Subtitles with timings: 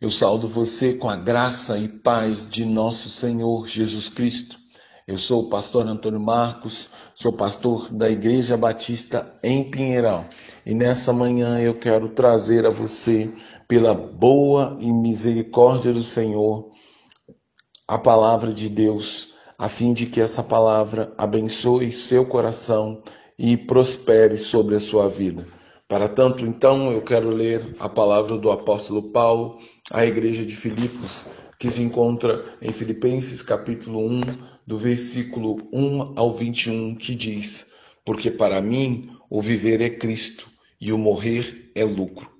[0.00, 4.58] Eu saúdo você com a graça e paz de nosso Senhor Jesus Cristo.
[5.06, 10.24] Eu sou o pastor Antônio Marcos, sou pastor da Igreja Batista em Pinheiral.
[10.64, 13.30] E nessa manhã eu quero trazer a você,
[13.68, 16.70] pela boa e misericórdia do Senhor,
[17.86, 23.02] a palavra de Deus, a fim de que essa palavra abençoe seu coração
[23.38, 25.46] e prospere sobre a sua vida.
[25.90, 29.58] Para tanto, então, eu quero ler a palavra do apóstolo Paulo
[29.90, 31.26] à igreja de Filipos,
[31.58, 34.20] que se encontra em Filipenses capítulo 1,
[34.66, 37.66] do versículo 1 ao 21, que diz:
[38.04, 40.48] Porque para mim o viver é Cristo
[40.80, 42.30] e o morrer é lucro.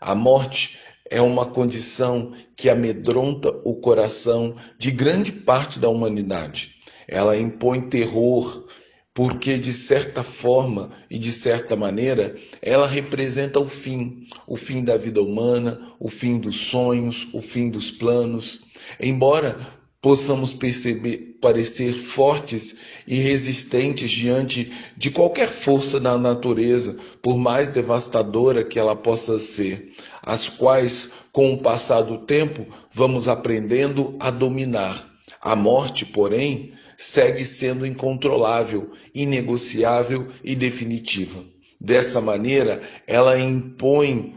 [0.00, 0.78] A morte
[1.10, 6.76] é uma condição que amedronta o coração de grande parte da humanidade.
[7.08, 8.67] Ela impõe terror,
[9.18, 14.96] porque de certa forma e de certa maneira ela representa o fim, o fim da
[14.96, 18.60] vida humana, o fim dos sonhos, o fim dos planos.
[19.00, 19.58] Embora
[20.00, 22.76] possamos perceber, parecer fortes
[23.08, 29.94] e resistentes diante de qualquer força da natureza, por mais devastadora que ela possa ser,
[30.22, 35.17] as quais, com o passar do tempo, vamos aprendendo a dominar.
[35.40, 41.44] A morte, porém, segue sendo incontrolável, inegociável e definitiva.
[41.80, 44.34] Dessa maneira, ela impõe,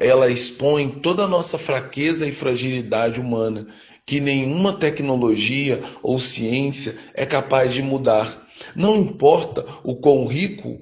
[0.00, 3.68] ela expõe toda a nossa fraqueza e fragilidade humana,
[4.04, 8.44] que nenhuma tecnologia ou ciência é capaz de mudar.
[8.74, 10.80] Não importa o quão rico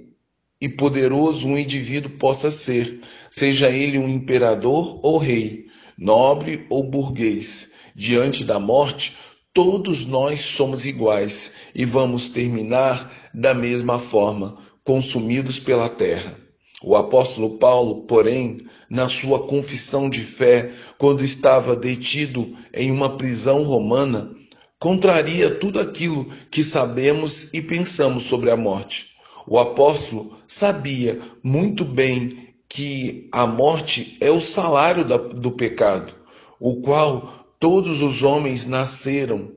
[0.61, 5.67] e poderoso um indivíduo possa ser, seja ele um imperador ou rei,
[5.99, 9.15] nobre ou burguês, diante da morte,
[9.55, 16.39] Todos nós somos iguais e vamos terminar da mesma forma, consumidos pela terra.
[16.83, 23.63] O apóstolo Paulo, porém, na sua confissão de fé, quando estava detido em uma prisão
[23.63, 24.35] romana,
[24.81, 29.09] contraria tudo aquilo que sabemos e pensamos sobre a morte.
[29.47, 36.15] O apóstolo sabia muito bem que a morte é o salário do pecado,
[36.59, 39.53] o qual todos os homens nasceram,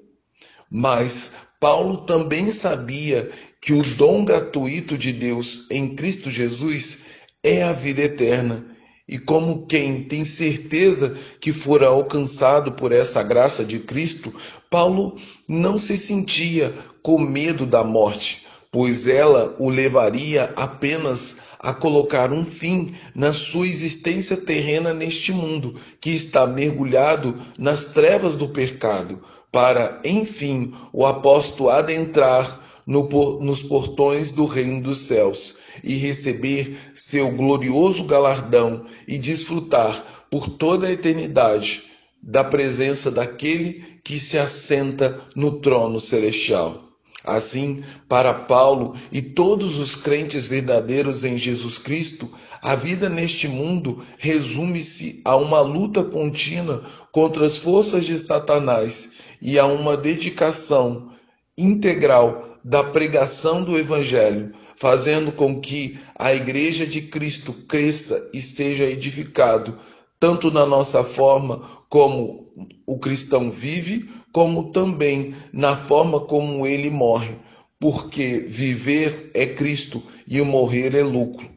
[0.70, 7.00] mas Paulo também sabia que o dom gratuito de Deus em Cristo Jesus
[7.42, 8.64] é a vida eterna.
[9.10, 14.32] E como quem tem certeza que fora alcançado por essa graça de Cristo,
[14.70, 15.18] Paulo
[15.50, 18.45] não se sentia com medo da morte,
[18.76, 25.80] pois ela o levaria apenas a colocar um fim na sua existência terrena neste mundo,
[26.02, 33.08] que está mergulhado nas trevas do pecado, para, enfim, o apóstolo adentrar no,
[33.40, 40.88] nos portões do reino dos céus e receber seu glorioso galardão e desfrutar por toda
[40.88, 41.84] a eternidade
[42.22, 46.85] da presença daquele que se assenta no trono celestial.
[47.26, 52.32] Assim, para Paulo e todos os crentes verdadeiros em Jesus Cristo,
[52.62, 59.10] a vida neste mundo resume-se a uma luta contínua contra as forças de Satanás
[59.42, 61.12] e a uma dedicação
[61.58, 68.84] integral da pregação do Evangelho, fazendo com que a Igreja de Cristo cresça e seja
[68.84, 69.80] edificado,
[70.20, 72.52] tanto na nossa forma como
[72.86, 77.38] o cristão vive, como também na forma como ele morre,
[77.80, 81.48] porque viver é Cristo e o morrer é lucro.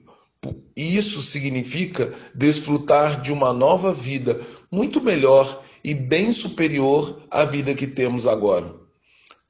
[0.76, 4.40] Isso significa desfrutar de uma nova vida
[4.70, 8.72] muito melhor e bem superior à vida que temos agora.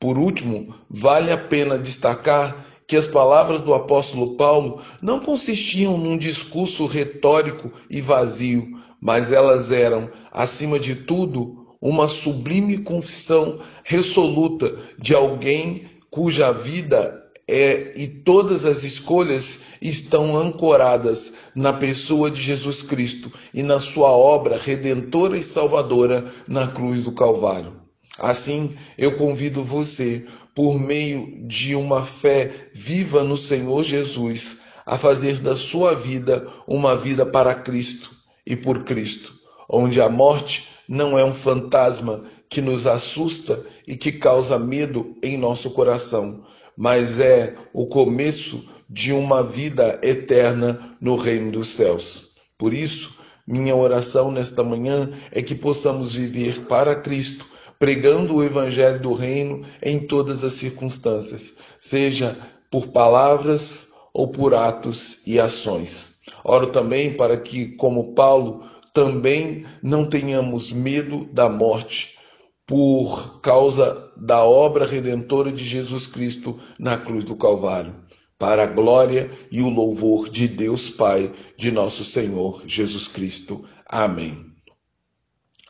[0.01, 6.17] Por último, vale a pena destacar que as palavras do apóstolo Paulo não consistiam num
[6.17, 15.15] discurso retórico e vazio, mas elas eram, acima de tudo, uma sublime confissão resoluta de
[15.15, 23.33] alguém cuja vida é, e todas as escolhas estão ancoradas na pessoa de Jesus Cristo
[23.55, 27.77] e na sua obra redentora e salvadora na cruz do Calvário.
[28.19, 35.41] Assim, eu convido você, por meio de uma fé viva no Senhor Jesus, a fazer
[35.41, 38.18] da sua vida uma vida para Cristo
[38.49, 39.35] e por Cristo,
[39.69, 45.37] onde a morte não é um fantasma que nos assusta e que causa medo em
[45.37, 52.31] nosso coração, mas é o começo de uma vida eterna no reino dos céus.
[52.57, 53.15] Por isso,
[53.47, 57.45] minha oração nesta manhã é que possamos viver para Cristo,
[57.79, 62.35] pregando o evangelho do reino em todas as circunstâncias, seja
[62.71, 66.08] por palavras ou por atos e ações.
[66.45, 72.19] Oro também para que, como Paulo, também não tenhamos medo da morte
[72.67, 77.95] por causa da obra redentora de Jesus Cristo na cruz do Calvário,
[78.39, 83.65] para a glória e o louvor de Deus Pai, de nosso Senhor Jesus Cristo.
[83.87, 84.53] Amém.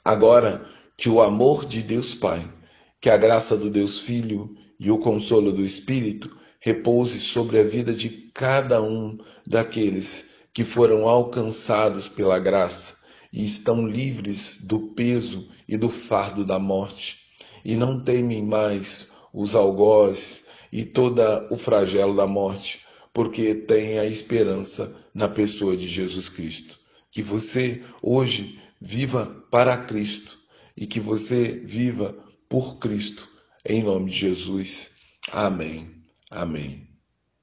[0.04, 0.64] Agora
[0.96, 2.44] que o amor de Deus Pai,
[3.00, 7.92] que a graça do Deus Filho e o consolo do Espírito repouse sobre a vida
[7.92, 9.16] de cada um
[9.46, 10.27] daqueles
[10.58, 12.96] que foram alcançados pela graça
[13.32, 17.18] e estão livres do peso e do fardo da morte,
[17.64, 22.80] e não temem mais os algozes e toda o flagelo da morte,
[23.14, 26.76] porque têm a esperança na pessoa de Jesus Cristo.
[27.08, 30.36] Que você hoje viva para Cristo
[30.76, 32.16] e que você viva
[32.48, 33.28] por Cristo,
[33.64, 34.90] em nome de Jesus.
[35.30, 35.88] Amém.
[36.28, 36.87] Amém.